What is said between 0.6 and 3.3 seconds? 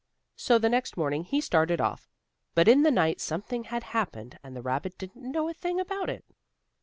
next morning he started off. But in the night